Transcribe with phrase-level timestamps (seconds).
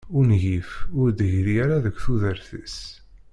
[0.17, 0.69] Ungif
[0.99, 2.77] ur d-gri ara deg tudert-is.